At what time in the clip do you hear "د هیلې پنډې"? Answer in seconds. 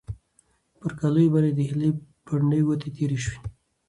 1.55-2.59